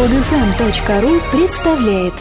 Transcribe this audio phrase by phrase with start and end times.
[0.00, 2.14] Подфм.ру представляет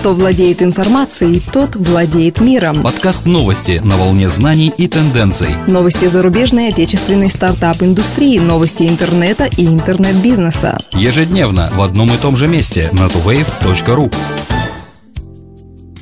[0.00, 2.82] Кто владеет информацией, тот владеет миром.
[2.82, 5.48] Подкаст новости на волне знаний и тенденций.
[5.66, 10.78] Новости зарубежной отечественной стартап-индустрии, новости интернета и интернет-бизнеса.
[10.92, 14.10] Ежедневно в одном и том же месте на tuwave.ru.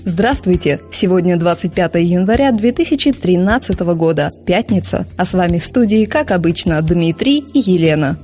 [0.05, 0.79] Здравствуйте!
[0.93, 7.59] Сегодня 25 января 2013 года, пятница, а с вами в студии, как обычно, Дмитрий и
[7.59, 8.17] Елена.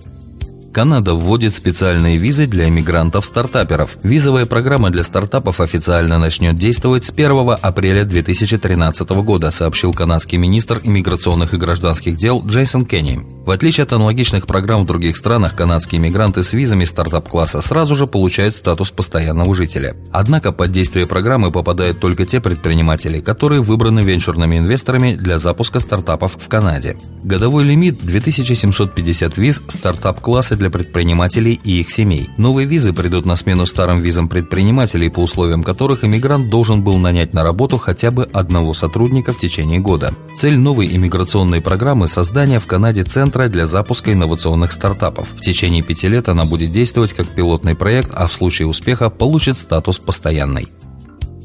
[0.72, 3.98] Канада вводит специальные визы для иммигрантов-стартаперов.
[4.02, 10.80] Визовая программа для стартапов официально начнет действовать с 1 апреля 2013 года, сообщил канадский министр
[10.82, 13.20] иммиграционных и гражданских дел Джейсон Кенни.
[13.44, 18.06] В отличие от аналогичных программ в других странах, канадские иммигранты с визами стартап-класса сразу же
[18.06, 19.96] получают статус постоянного жителя.
[20.12, 26.36] Однако под действие программы попадают только те предприниматели, которые выбраны венчурными инвесторами для запуска стартапов
[26.38, 26.96] в Канаде.
[27.24, 32.30] Годовой лимит 2750 виз стартап-класса для предпринимателей и их семей.
[32.36, 37.34] Новые визы придут на смену старым визам предпринимателей, по условиям которых иммигрант должен был нанять
[37.34, 40.14] на работу хотя бы одного сотрудника в течение года.
[40.36, 45.32] Цель новой иммиграционной программы– создание в Канаде центра для запуска инновационных стартапов.
[45.32, 49.58] В течение пяти лет она будет действовать как пилотный проект, а в случае успеха получит
[49.58, 50.68] статус постоянной.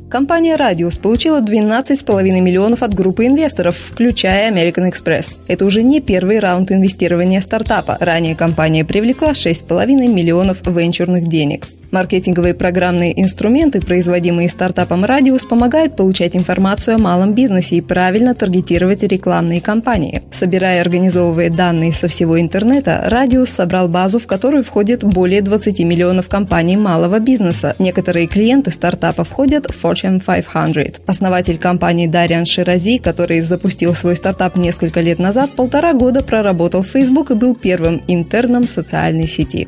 [0.09, 5.35] Компания Radius получила 12,5 миллионов от группы инвесторов, включая American Express.
[5.47, 7.97] Это уже не первый раунд инвестирования стартапа.
[7.99, 11.67] Ранее компания привлекла 6,5 миллионов венчурных денег.
[11.97, 19.01] Маркетинговые программные инструменты, производимые стартапом Radius, помогают получать информацию о малом бизнесе и правильно таргетировать
[19.01, 20.21] рекламные кампании.
[20.31, 25.79] Собирая и организовывая данные со всего интернета, Radius собрал базу, в которую входит более 20
[25.79, 27.75] миллионов компаний малого бизнеса.
[27.79, 31.01] Некоторые клиенты стартапа входят в Fortune 500.
[31.09, 36.89] Основатель компании Дариан Ширази, который запустил свой стартап несколько лет назад, полтора года проработал в
[36.89, 39.67] Facebook и был первым интерном социальной сети.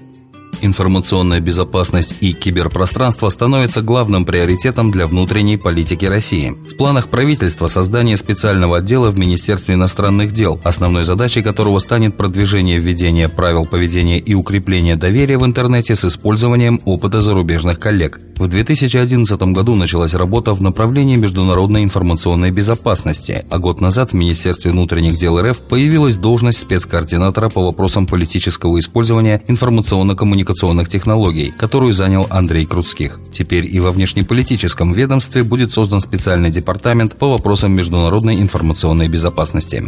[0.62, 6.54] Информационная безопасность и киберпространство становятся главным приоритетом для внутренней политики России.
[6.70, 12.78] В планах правительства создание специального отдела в Министерстве иностранных дел, основной задачей которого станет продвижение
[12.78, 18.20] введения правил поведения и укрепление доверия в интернете с использованием опыта зарубежных коллег.
[18.38, 24.72] В 2011 году началась работа в направлении международной информационной безопасности, а год назад в Министерстве
[24.72, 30.49] внутренних дел РФ появилась должность спецкоординатора по вопросам политического использования информационно-коммуникационных
[30.90, 33.20] технологий, которую занял Андрей Крутских.
[33.32, 39.84] Теперь и во внешнеполитическом ведомстве будет создан специальный департамент по вопросам международной информационной безопасности.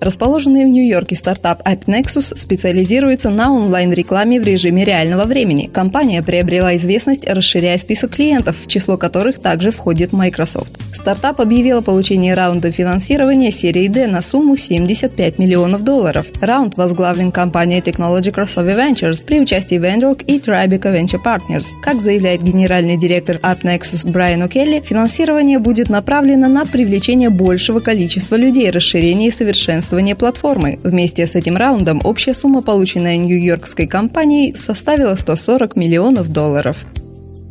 [0.00, 5.66] Расположенный в Нью-Йорке стартап AppNexus специализируется на онлайн-рекламе в режиме реального времени.
[5.72, 10.78] Компания приобрела известность, расширяя список клиентов, в число которых также входит Microsoft.
[11.08, 16.26] Стартап объявил о получении раунда финансирования серии D на сумму 75 миллионов долларов.
[16.42, 21.64] Раунд возглавлен компанией Technology Crossover Ventures при участии Vendrock и Tribeca Venture Partners.
[21.82, 28.70] Как заявляет генеральный директор AppNexus Брайан О'Келли, финансирование будет направлено на привлечение большего количества людей,
[28.70, 30.78] расширение и совершенствование платформы.
[30.82, 36.76] Вместе с этим раундом общая сумма, полученная нью-йоркской компанией, составила 140 миллионов долларов.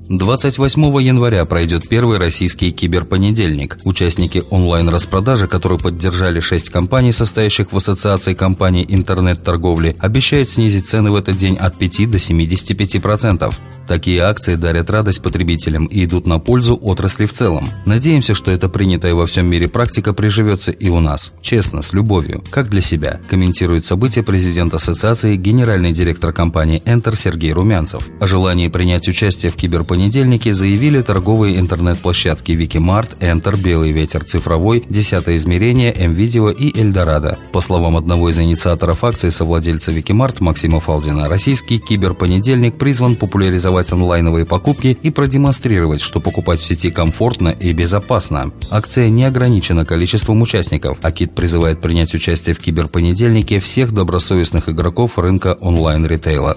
[0.09, 3.77] 28 января пройдет первый российский киберпонедельник.
[3.83, 11.15] Участники онлайн-распродажи, которую поддержали шесть компаний, состоящих в ассоциации компаний интернет-торговли, обещают снизить цены в
[11.15, 13.53] этот день от 5 до 75%.
[13.85, 17.69] Такие акции дарят радость потребителям и идут на пользу отрасли в целом.
[17.85, 21.33] Надеемся, что эта принятая во всем мире практика приживется и у нас.
[21.41, 27.51] Честно, с любовью, как для себя, комментирует события президент ассоциации, генеральный директор компании Enter Сергей
[27.51, 28.07] Румянцев.
[28.21, 34.83] О желании принять участие в киберпонедельнике понедельнике заявили торговые интернет-площадки Викимарт, Enter, Белый ветер цифровой,
[34.87, 37.39] Десятое измерение, МВидео и Эльдорадо.
[37.51, 44.45] По словам одного из инициаторов акции, совладельца Викимарт Максима Фалдина, российский киберпонедельник призван популяризовать онлайновые
[44.45, 48.51] покупки и продемонстрировать, что покупать в сети комфортно и безопасно.
[48.69, 55.17] Акция не ограничена количеством участников, а КИТ призывает принять участие в киберпонедельнике всех добросовестных игроков
[55.17, 56.55] рынка онлайн-ритейла.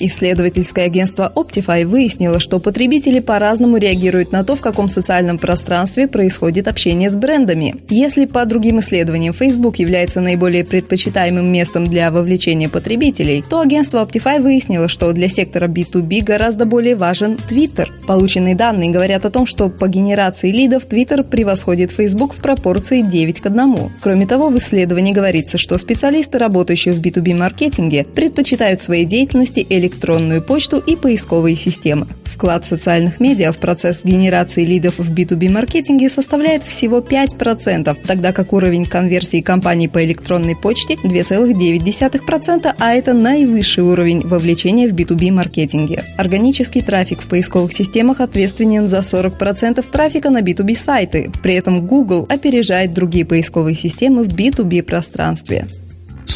[0.00, 6.68] Исследовательское агентство Optify выяснило, что потребители по-разному реагируют на то, в каком социальном пространстве происходит
[6.68, 7.76] общение с брендами.
[7.88, 14.40] Если по другим исследованиям Facebook является наиболее предпочитаемым местом для вовлечения потребителей, то агентство Optify
[14.40, 17.88] выяснило, что для сектора B2B гораздо более важен Twitter.
[18.06, 23.40] Полученные данные говорят о том, что по генерации лидов Twitter превосходит Facebook в пропорции 9
[23.40, 23.76] к 1.
[24.00, 29.66] Кроме того, в исследовании говорится, что специалисты, работающие в B2B маркетинге, предпочитают в своей деятельности
[29.68, 32.06] электронные электронную почту и поисковые системы.
[32.24, 38.84] Вклад социальных медиа в процесс генерации лидов в B2B-маркетинге составляет всего 5%, тогда как уровень
[38.84, 46.04] конверсии компаний по электронной почте 2,9%, а это наивысший уровень вовлечения в B2B-маркетинге.
[46.16, 51.32] Органический трафик в поисковых системах ответственен за 40% трафика на B2B-сайты.
[51.42, 55.66] При этом Google опережает другие поисковые системы в B2B-пространстве.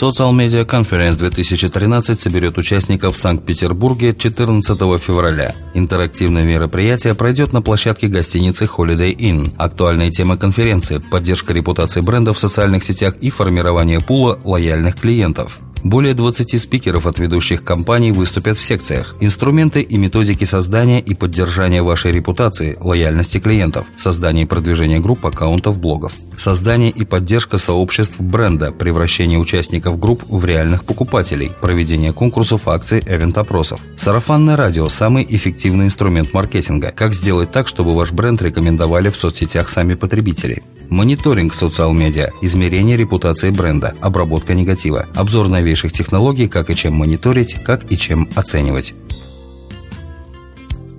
[0.03, 5.55] Social Media Conference 2013 соберет участников в Санкт-Петербурге 14 февраля.
[5.75, 9.55] Интерактивное мероприятие пройдет на площадке гостиницы Holiday Inn.
[9.59, 15.61] Актуальные темы конференции– поддержка репутации бренда в социальных сетях и формирование пула лояльных клиентов.
[15.85, 19.17] Более 20 спикеров от ведущих компаний выступят в секциях.
[19.21, 25.81] Инструменты и методики создания и поддержания вашей репутации, лояльности клиентов, создание и продвижение групп, аккаунтов,
[25.81, 26.13] блогов.
[26.37, 33.81] Создание и поддержка сообществ бренда, превращение участников групп в реальных покупателей, проведение конкурсов, акций, эвент-опросов.
[33.97, 36.93] Сарафанное радио– самый эффективный инструмент маркетинга.
[36.93, 40.63] Как сделать так, чтобы ваш бренд рекомендовали в соцсетях сами потребители?
[40.89, 47.91] Мониторинг социал-медиа, измерение репутации бренда, обработка негатива, обзор новейших технологий, как и чем мониторить, как
[47.91, 48.95] и чем оценивать.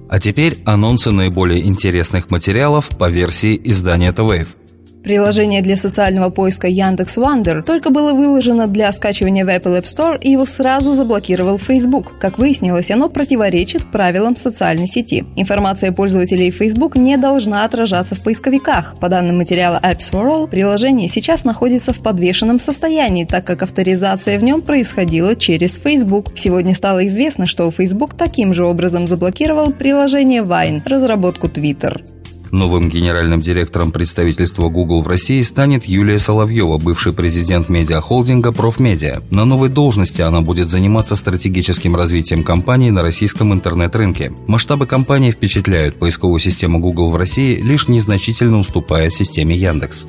[0.10, 4.48] А теперь анонсы наиболее интересных материалов по версии издания The Wave–
[5.03, 10.17] Приложение для социального поиска Яндекс Wonder только было выложено для скачивания в Apple App Store,
[10.17, 12.17] и его сразу заблокировал Facebook.
[12.19, 15.25] Как выяснилось, оно противоречит правилам социальной сети.
[15.35, 18.95] Информация пользователей Facebook не должна отражаться в поисковиках.
[18.97, 24.44] По данным материала Apps for приложение сейчас находится в подвешенном состоянии, так как авторизация в
[24.44, 26.31] нем происходила через Facebook.
[26.38, 32.12] Сегодня стало известно, что Facebook таким же образом заблокировал приложение Vine, разработку Twitter.
[32.53, 39.23] Новым генеральным директором представительства Google в России станет Юлия Соловьева, бывший президент медиахолдинга «Профмедиа».
[39.31, 44.33] На новой должности она будет заниматься стратегическим развитием компании на российском интернет-рынке.
[44.45, 45.97] Масштабы компании впечатляют.
[45.97, 50.05] Поисковую систему Google в России лишь незначительно уступает системе Яндекс.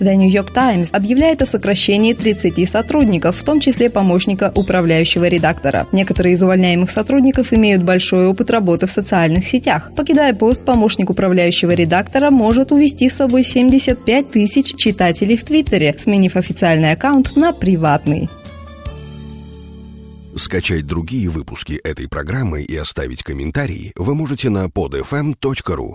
[0.00, 5.86] The New York Times объявляет о сокращении 30 сотрудников, в том числе помощника управляющего редактора.
[5.92, 9.92] Некоторые из увольняемых сотрудников имеют большой опыт работы в социальных сетях.
[9.96, 16.36] Покидая пост, помощник управляющего редактора может увести с собой 75 тысяч читателей в Твиттере, сменив
[16.36, 18.28] официальный аккаунт на приватный.
[20.36, 25.94] Скачать другие выпуски этой программы и оставить комментарии вы можете на podfm.ru.